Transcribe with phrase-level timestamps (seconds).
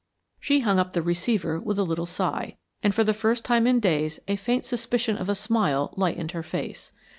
[0.39, 3.79] She hung up the receiver with a little sigh, and for the first time in
[3.79, 6.91] days a faint suspicion of a smile lightened her face.